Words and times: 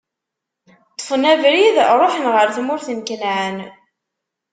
Ṭṭfen 0.91 1.23
abrid, 1.33 1.75
ṛuḥen 1.99 2.25
ɣer 2.33 2.47
tmurt 2.55 2.87
n 2.97 2.99
Kanɛan. 3.07 3.57